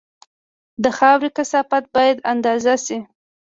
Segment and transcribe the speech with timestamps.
[0.83, 2.97] د خاورې کثافت باید اندازه شي